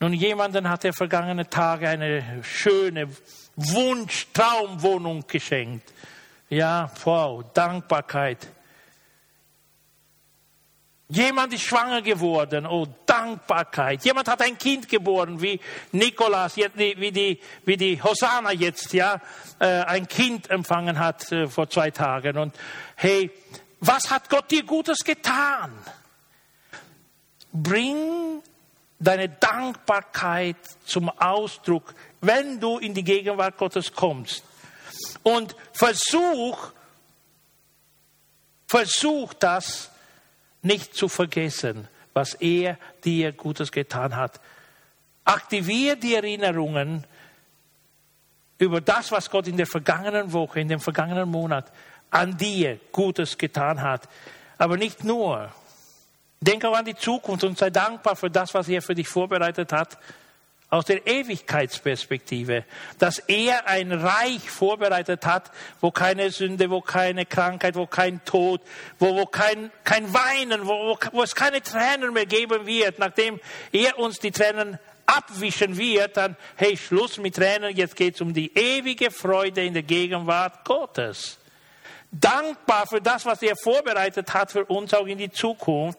[0.00, 3.08] Nun, jemanden hat er vergangene Tage eine schöne
[3.56, 5.92] Wunsch, Traumwohnung geschenkt.
[6.48, 8.48] Ja, wow, Dankbarkeit.
[11.08, 14.04] Jemand ist schwanger geworden, oh Dankbarkeit.
[14.04, 15.60] Jemand hat ein Kind geboren, wie
[15.92, 19.20] Nikolas, wie die, wie die Hosanna jetzt, ja,
[19.58, 22.38] äh, ein Kind empfangen hat äh, vor zwei Tagen.
[22.38, 22.56] Und
[22.96, 23.30] hey,
[23.80, 25.72] was hat Gott dir Gutes getan?
[27.52, 28.42] Bring
[29.04, 34.44] deine Dankbarkeit zum Ausdruck, wenn du in die Gegenwart Gottes kommst.
[35.22, 36.72] Und versuch,
[38.66, 39.90] versuch das
[40.62, 44.40] nicht zu vergessen, was er dir Gutes getan hat.
[45.24, 47.06] Aktiviere die Erinnerungen
[48.58, 51.72] über das, was Gott in der vergangenen Woche, in dem vergangenen Monat
[52.10, 54.08] an dir Gutes getan hat.
[54.58, 55.52] Aber nicht nur.
[56.44, 59.72] Denk auch an die Zukunft und sei dankbar für das, was er für dich vorbereitet
[59.72, 59.96] hat
[60.68, 62.64] aus der Ewigkeitsperspektive,
[62.98, 68.60] dass er ein Reich vorbereitet hat, wo keine Sünde, wo keine Krankheit, wo kein Tod,
[68.98, 73.40] wo, wo kein, kein Weinen, wo, wo es keine Tränen mehr geben wird, nachdem
[73.72, 78.34] er uns die Tränen abwischen wird, dann, hey, Schluss mit Tränen, jetzt geht es um
[78.34, 81.38] die ewige Freude in der Gegenwart Gottes.
[82.10, 85.98] Dankbar für das, was er vorbereitet hat für uns auch in die Zukunft.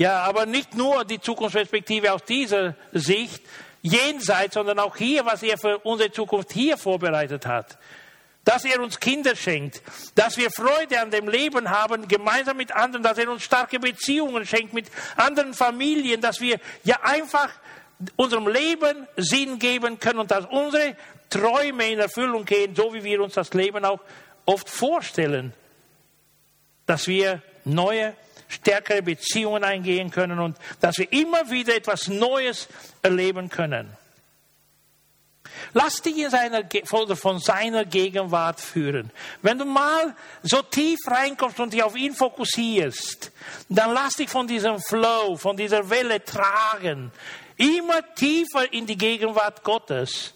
[0.00, 3.42] Ja, aber nicht nur die Zukunftsperspektive aus dieser Sicht,
[3.82, 7.76] jenseits, sondern auch hier, was er für unsere Zukunft hier vorbereitet hat.
[8.42, 9.82] Dass er uns Kinder schenkt,
[10.14, 14.46] dass wir Freude an dem Leben haben, gemeinsam mit anderen, dass er uns starke Beziehungen
[14.46, 14.86] schenkt mit
[15.16, 17.50] anderen Familien, dass wir ja einfach
[18.16, 20.96] unserem Leben Sinn geben können und dass unsere
[21.28, 24.00] Träume in Erfüllung gehen, so wie wir uns das Leben auch
[24.46, 25.52] oft vorstellen.
[26.86, 28.14] Dass wir neue
[28.50, 32.68] stärkere Beziehungen eingehen können und dass wir immer wieder etwas Neues
[33.02, 33.96] erleben können.
[35.72, 36.64] Lass dich in seiner,
[37.16, 39.10] von seiner Gegenwart führen.
[39.42, 43.30] Wenn du mal so tief reinkommst und dich auf ihn fokussierst,
[43.68, 47.12] dann lass dich von diesem Flow, von dieser Welle tragen.
[47.56, 50.34] Immer tiefer in die Gegenwart Gottes.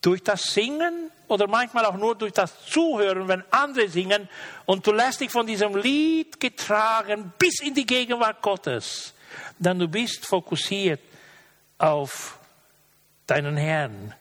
[0.00, 4.28] Durch das Singen oder manchmal auch nur durch das Zuhören, wenn andere singen
[4.66, 9.14] und du lässt dich von diesem Lied getragen bis in die Gegenwart Gottes,
[9.58, 11.00] dann du bist fokussiert
[11.76, 12.38] auf
[13.26, 14.14] deinen Herrn.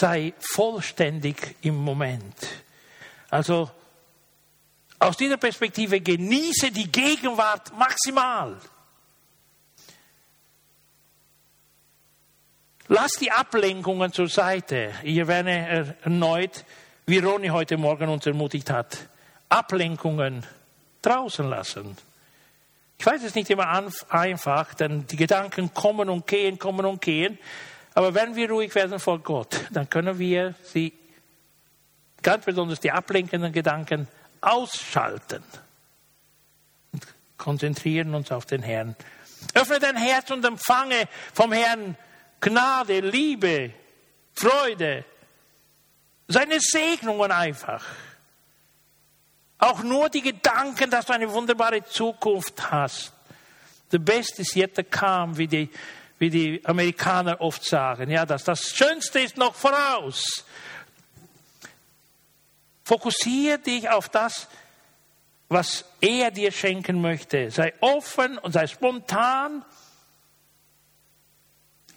[0.00, 2.34] Sei vollständig im Moment.
[3.30, 3.70] Also
[4.98, 8.58] aus dieser Perspektive genieße die Gegenwart maximal.
[12.88, 14.92] Lass die Ablenkungen zur Seite.
[15.02, 16.64] Ich werde erneut,
[17.06, 18.98] wie Ronny heute Morgen uns ermutigt hat,
[19.48, 20.44] Ablenkungen
[21.00, 21.96] draußen lassen.
[22.98, 23.68] Ich weiß es nicht immer
[24.10, 27.38] einfach, denn die Gedanken kommen und gehen, kommen und gehen.
[27.94, 30.92] Aber wenn wir ruhig werden vor Gott, dann können wir sie,
[32.22, 34.08] ganz besonders die ablenkenden Gedanken,
[34.42, 35.42] ausschalten
[36.92, 37.06] und
[37.38, 38.94] konzentrieren uns auf den Herrn.
[39.54, 41.96] Öffne dein Herz und empfange vom Herrn
[42.44, 43.72] Gnade, Liebe,
[44.34, 45.06] Freude,
[46.28, 47.82] seine Segnungen einfach.
[49.56, 53.12] Auch nur die Gedanken, dass du eine wunderbare Zukunft hast.
[53.90, 55.70] The best is yet to come, wie die,
[56.18, 58.10] wie die Amerikaner oft sagen.
[58.10, 60.44] Ja, dass das Schönste ist noch voraus.
[62.84, 64.48] Fokussiere dich auf das,
[65.48, 67.50] was er dir schenken möchte.
[67.50, 69.64] Sei offen und sei spontan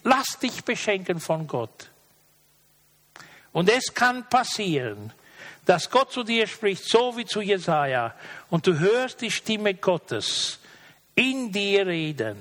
[0.08, 1.90] Lass dich beschenken von Gott.
[3.52, 5.12] Und es kann passieren,
[5.66, 8.16] dass Gott zu dir spricht, so wie zu Jesaja,
[8.50, 10.60] und du hörst die Stimme Gottes
[11.14, 12.38] in dir reden.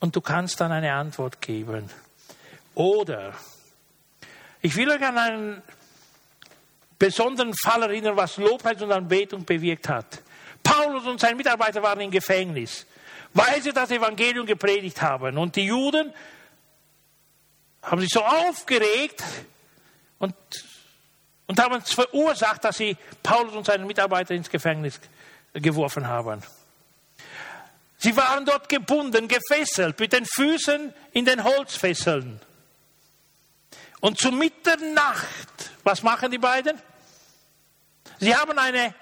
[0.00, 1.90] Und du kannst dann eine Antwort geben.
[2.74, 3.34] Oder,
[4.62, 5.62] ich will euch an einen
[6.98, 10.22] besonderen Fall erinnern, was Lobpreis und Anbetung bewirkt hat.
[10.62, 12.86] Paulus und sein Mitarbeiter waren im Gefängnis
[13.34, 15.38] weil sie das Evangelium gepredigt haben.
[15.38, 16.12] Und die Juden
[17.82, 19.22] haben sich so aufgeregt
[20.18, 20.34] und,
[21.46, 25.00] und haben es verursacht, dass sie Paulus und seinen Mitarbeiter ins Gefängnis
[25.52, 26.42] geworfen haben.
[27.98, 32.40] Sie waren dort gebunden, gefesselt, mit den Füßen in den Holzfesseln.
[34.00, 36.80] Und zu Mitternacht, was machen die beiden?
[38.20, 38.94] Sie haben eine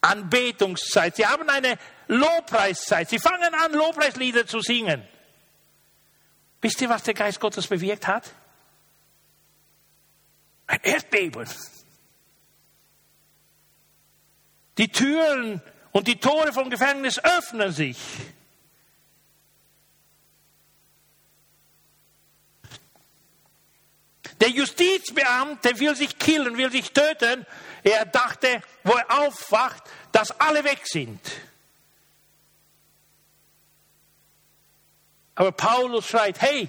[0.00, 1.78] Anbetungszeit, sie haben eine
[2.10, 3.08] Lobpreiszeit.
[3.08, 5.06] Sie fangen an, Lobpreislieder zu singen.
[6.60, 8.34] Wisst ihr, was der Geist Gottes bewirkt hat?
[10.66, 11.48] Ein Erdbeben.
[14.76, 15.62] Die Türen
[15.92, 17.98] und die Tore vom Gefängnis öffnen sich.
[24.40, 27.46] Der Justizbeamte will sich killen, will sich töten.
[27.84, 31.20] Er dachte, wo er aufwacht, dass alle weg sind.
[35.34, 36.68] Aber Paulus schreit, hey,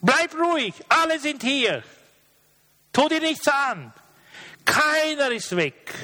[0.00, 1.82] bleib ruhig, alle sind hier.
[2.92, 3.92] Tu dir nichts an.
[4.64, 5.94] Keiner ist weg.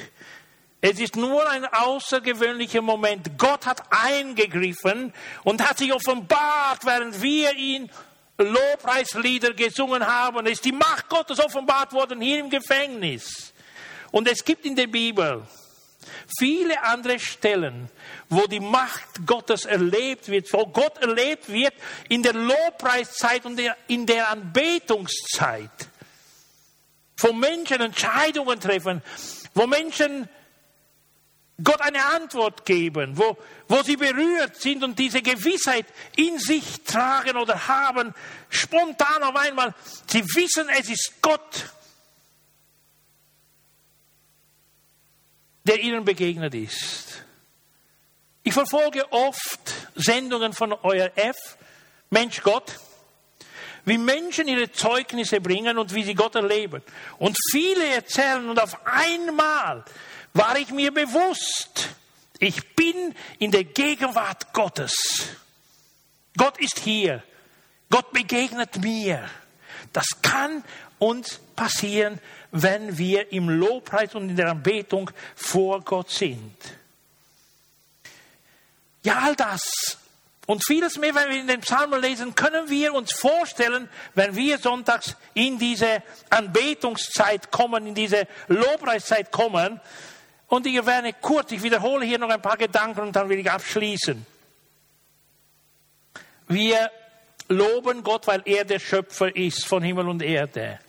[0.79, 3.37] Es ist nur ein außergewöhnlicher Moment.
[3.37, 5.13] Gott hat eingegriffen
[5.43, 7.89] und hat sich offenbart, während wir ihn
[8.37, 10.45] Lobpreislieder gesungen haben.
[10.45, 13.53] Es ist die Macht Gottes offenbart worden hier im Gefängnis.
[14.11, 15.43] Und es gibt in der Bibel
[16.39, 17.89] viele andere Stellen,
[18.29, 21.73] wo die Macht Gottes erlebt wird, wo Gott erlebt wird
[22.09, 25.71] in der Lobpreiszeit und in der Anbetungszeit.
[27.17, 29.01] Wo Menschen Entscheidungen treffen,
[29.53, 30.29] wo Menschen
[31.63, 33.35] Gott eine Antwort geben, wo,
[33.67, 38.13] wo sie berührt sind und diese Gewissheit in sich tragen oder haben,
[38.49, 39.73] spontan auf einmal,
[40.05, 41.73] sie wissen, es ist Gott,
[45.67, 47.23] der ihnen begegnet ist.
[48.43, 51.57] Ich verfolge oft Sendungen von ORF,
[52.09, 52.79] Mensch Gott,
[53.83, 56.81] wie Menschen ihre Zeugnisse bringen und wie sie Gott erleben.
[57.19, 59.83] Und viele erzählen und auf einmal
[60.33, 61.89] war ich mir bewusst,
[62.39, 64.95] ich bin in der Gegenwart Gottes.
[66.37, 67.23] Gott ist hier.
[67.89, 69.27] Gott begegnet mir.
[69.93, 70.63] Das kann
[70.99, 72.19] uns passieren,
[72.51, 76.55] wenn wir im Lobpreis und in der Anbetung vor Gott sind.
[79.03, 79.97] Ja, all das
[80.47, 84.57] und vieles mehr, wenn wir in den Psalmen lesen, können wir uns vorstellen, wenn wir
[84.57, 89.79] sonntags in diese Anbetungszeit kommen, in diese Lobpreiszeit kommen,
[90.47, 93.51] und ich werde kurz, ich wiederhole hier noch ein paar Gedanken und dann will ich
[93.51, 94.25] abschließen.
[96.47, 96.89] Wir
[97.49, 100.79] loben Gott, weil er der Schöpfer ist von Himmel und Erde.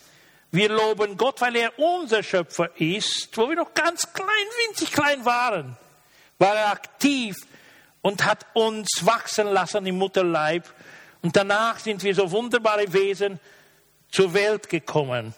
[0.51, 4.29] Wir loben Gott, weil er unser Schöpfer ist, wo wir noch ganz klein,
[4.67, 5.77] winzig klein waren.
[6.39, 7.37] War er aktiv
[8.01, 10.65] und hat uns wachsen lassen im Mutterleib.
[11.21, 13.39] Und danach sind wir so wunderbare Wesen
[14.11, 15.35] zur Welt gekommen.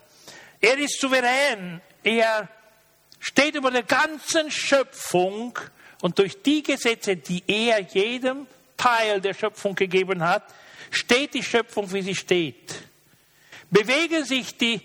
[0.61, 1.81] Er ist souverän.
[2.05, 2.49] Er
[3.19, 5.59] steht über der ganzen Schöpfung
[6.03, 8.47] und durch die Gesetze, die er jedem
[8.77, 10.45] Teil der Schöpfung gegeben hat,
[10.91, 12.75] steht die Schöpfung, wie sie steht.
[13.71, 14.81] Bewegen sich die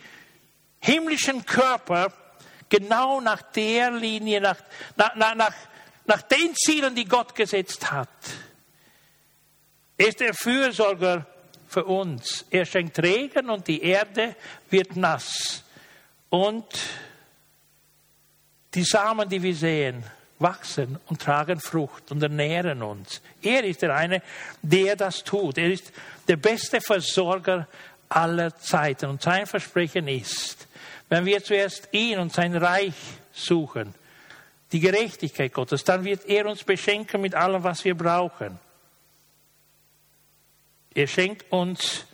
[0.85, 2.11] himmlischen Körper
[2.69, 4.57] genau nach der Linie, nach,
[4.95, 5.53] nach, nach,
[6.05, 8.09] nach den Zielen, die Gott gesetzt hat.
[9.97, 11.25] Er ist der Fürsorger
[11.67, 12.45] für uns.
[12.49, 14.35] Er schenkt Regen und die Erde
[14.69, 15.63] wird nass.
[16.29, 16.65] Und
[18.73, 20.03] die Samen, die wir sehen,
[20.37, 23.21] wachsen und tragen Frucht und ernähren uns.
[23.41, 24.21] Er ist der eine,
[24.61, 25.57] der das tut.
[25.57, 25.91] Er ist
[26.27, 27.67] der beste Versorger
[28.09, 29.09] aller Zeiten.
[29.09, 30.67] Und sein Versprechen ist,
[31.09, 32.95] wenn wir zuerst ihn und sein Reich
[33.31, 33.93] suchen,
[34.71, 38.59] die Gerechtigkeit Gottes, dann wird er uns beschenken mit allem, was wir brauchen.
[40.93, 42.05] Er schenkt uns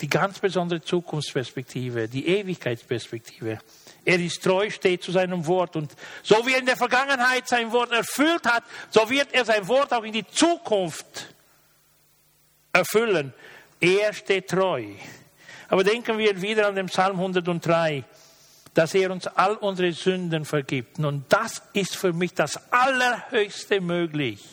[0.00, 3.58] die ganz besondere Zukunftsperspektive, die Ewigkeitsperspektive.
[4.04, 5.74] Er ist treu, steht zu seinem Wort.
[5.74, 9.66] Und so wie er in der Vergangenheit sein Wort erfüllt hat, so wird er sein
[9.68, 11.34] Wort auch in die Zukunft
[12.72, 13.32] erfüllen.
[13.80, 14.84] Er steht treu.
[15.68, 18.04] Aber denken wir wieder an den Psalm 103,
[18.74, 20.98] dass er uns all unsere Sünden vergibt.
[20.98, 24.44] Und das ist für mich das Allerhöchste möglich.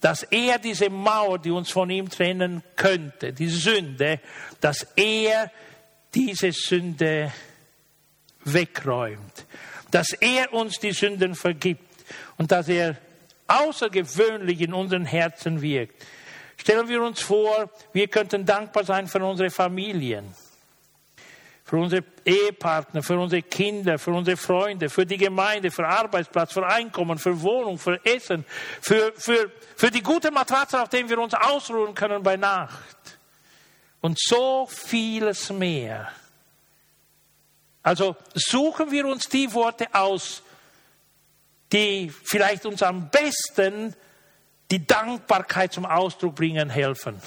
[0.00, 4.20] Dass er diese Mauer, die uns von ihm trennen könnte, die Sünde,
[4.60, 5.50] dass er
[6.14, 7.32] diese Sünde
[8.44, 9.46] wegräumt,
[9.90, 11.82] dass er uns die Sünden vergibt
[12.38, 12.96] und dass er
[13.46, 16.04] außergewöhnlich in unseren Herzen wirkt.
[16.58, 20.34] Stellen wir uns vor, wir könnten dankbar sein für unsere Familien,
[21.64, 26.66] für unsere Ehepartner, für unsere Kinder, für unsere Freunde, für die Gemeinde, für Arbeitsplatz, für
[26.66, 28.44] Einkommen, für Wohnung, für Essen,
[28.80, 32.96] für, für, für die gute Matratze, auf der wir uns ausruhen können bei Nacht.
[34.00, 36.10] Und so vieles mehr.
[37.82, 40.42] Also suchen wir uns die Worte aus,
[41.72, 43.94] die vielleicht uns am besten
[44.70, 47.20] die Dankbarkeit zum Ausdruck bringen helfen.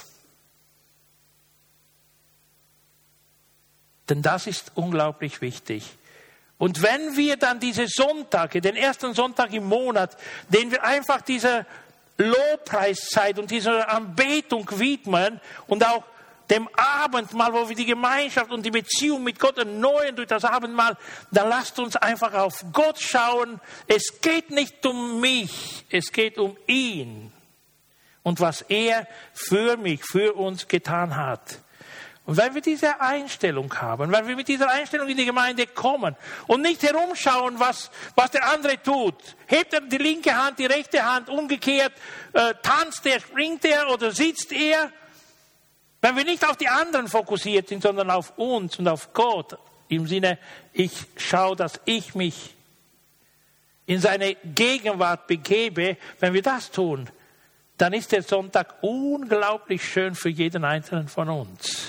[4.09, 5.97] Denn das ist unglaublich wichtig.
[6.57, 10.15] Und wenn wir dann diese Sonntage, den ersten Sonntag im Monat,
[10.49, 11.65] den wir einfach dieser
[12.17, 16.03] Lobpreiszeit und dieser Anbetung widmen und auch
[16.51, 20.97] dem Abendmahl, wo wir die Gemeinschaft und die Beziehung mit Gott erneuern durch das Abendmahl,
[21.31, 23.59] dann lasst uns einfach auf Gott schauen.
[23.87, 27.31] Es geht nicht um mich, es geht um ihn
[28.23, 31.59] und was er für mich, für uns getan hat.
[32.25, 36.15] Und wenn wir diese Einstellung haben, wenn wir mit dieser Einstellung in die Gemeinde kommen
[36.47, 39.15] und nicht herumschauen, was, was der andere tut,
[39.47, 41.93] hebt er die linke Hand, die rechte Hand umgekehrt,
[42.33, 44.91] äh, tanzt er, springt er oder sitzt er,
[46.01, 50.07] wenn wir nicht auf die anderen fokussiert sind, sondern auf uns und auf Gott, im
[50.07, 50.39] Sinne,
[50.73, 52.55] ich schaue, dass ich mich
[53.85, 57.09] in seine Gegenwart begebe, wenn wir das tun,
[57.77, 61.87] dann ist der Sonntag unglaublich schön für jeden Einzelnen von uns.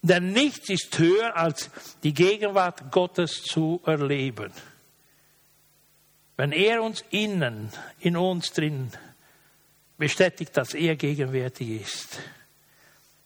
[0.00, 1.70] Denn nichts ist höher als
[2.02, 4.52] die Gegenwart Gottes zu erleben.
[6.36, 7.70] Wenn er uns innen,
[8.00, 8.90] in uns drin
[9.98, 12.18] bestätigt, dass er gegenwärtig ist.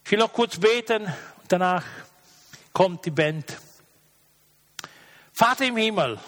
[0.06, 1.82] Ich will noch kurz beten und danach
[2.72, 3.58] kommt die Band.
[5.32, 6.20] Vater im Himmel,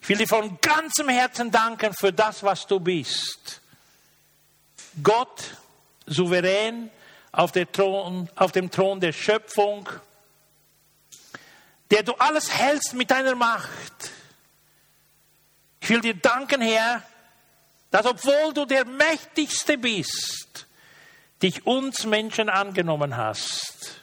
[0.00, 3.60] ich will dir von ganzem Herzen danken für das, was du bist.
[5.02, 5.56] Gott,
[6.06, 6.92] souverän
[7.32, 9.88] auf, Thron, auf dem Thron der Schöpfung,
[11.90, 14.12] der du alles hältst mit deiner Macht.
[15.80, 17.02] Ich will dir danken, Herr,
[17.90, 20.67] dass obwohl du der Mächtigste bist,
[21.42, 24.00] dich uns Menschen angenommen hast,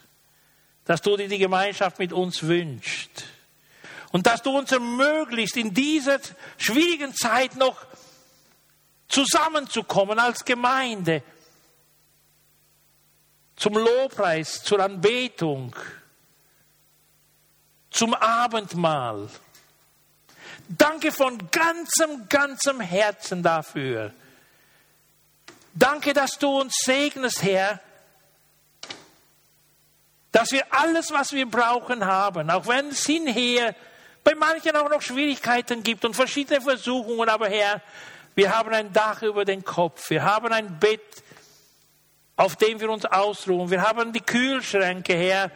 [0.86, 3.25] dass du dir die Gemeinschaft mit uns wünschst
[4.11, 6.19] und dass du uns ermöglicht, in dieser
[6.57, 7.86] schwierigen Zeit noch
[9.07, 11.21] zusammenzukommen als Gemeinde
[13.55, 15.75] zum Lobpreis, zur Anbetung,
[17.89, 19.29] zum Abendmahl.
[20.67, 24.13] Danke von ganzem, ganzem Herzen dafür.
[25.78, 27.82] Danke, dass du uns segnest, Herr,
[30.32, 33.76] dass wir alles, was wir brauchen, haben, auch wenn es hinher
[34.23, 37.82] bei manchen auch noch Schwierigkeiten gibt und verschiedene Versuchungen, aber Herr,
[38.36, 41.01] wir haben ein Dach über den Kopf, wir haben ein Bett,
[42.38, 45.51] auf dem wir uns ausruhen, wir haben die Kühlschränke, Herr,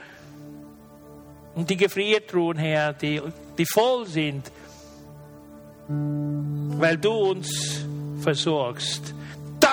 [1.56, 3.22] und die Gefriertruhen, Herr, die,
[3.58, 4.52] die voll sind,
[5.88, 7.86] weil du uns
[8.22, 9.14] versorgst.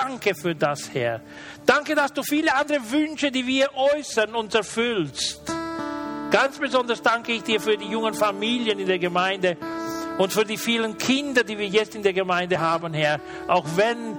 [0.07, 1.19] Danke für das, Herr.
[1.65, 5.41] Danke, dass du viele andere Wünsche, die wir äußern, uns erfüllst.
[6.31, 9.57] Ganz besonders danke ich dir für die jungen Familien in der Gemeinde
[10.17, 14.17] und für die vielen Kinder, die wir jetzt in der Gemeinde haben, Herr, auch wenn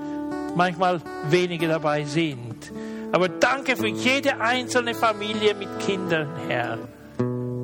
[0.55, 2.71] manchmal wenige dabei sind.
[3.11, 6.79] Aber danke für jede einzelne Familie mit Kindern, Herr.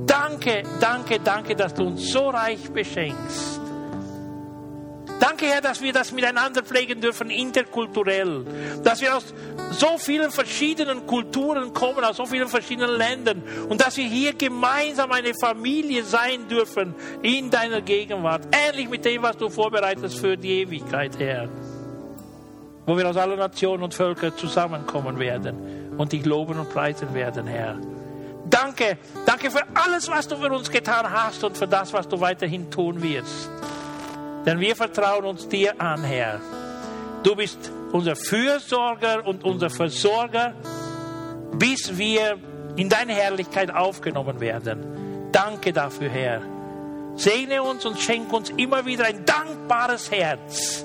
[0.07, 3.64] Danke, danke, danke, dass du uns so reich beschenkst.
[5.27, 8.45] Danke, Herr, dass wir das miteinander pflegen dürfen, interkulturell.
[8.85, 9.33] Dass wir aus
[9.71, 13.43] so vielen verschiedenen Kulturen kommen, aus so vielen verschiedenen Ländern.
[13.71, 18.43] Und dass wir hier gemeinsam eine Familie sein dürfen in deiner Gegenwart.
[18.69, 21.49] Ähnlich mit dem, was du vorbereitest für die Ewigkeit, Herr.
[22.85, 27.47] Wo wir aus allen Nationen und Völkern zusammenkommen werden und dich loben und preisen werden,
[27.47, 27.79] Herr.
[28.45, 32.21] Danke, danke für alles, was du für uns getan hast und für das, was du
[32.21, 33.49] weiterhin tun wirst.
[34.47, 36.41] Denn wir vertrauen uns dir an, Herr.
[37.23, 40.55] Du bist unser Fürsorger und unser Versorger,
[41.59, 42.39] bis wir
[42.77, 45.31] in deine Herrlichkeit aufgenommen werden.
[45.33, 46.43] Danke dafür, Herr.
[47.17, 50.85] Segne uns und schenke uns immer wieder ein dankbares Herz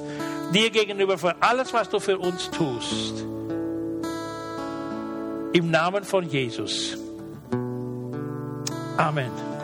[0.54, 3.26] dir gegenüber für alles, was du für uns tust.
[5.54, 6.98] Im Namen von Jesus.
[8.98, 9.59] Amen.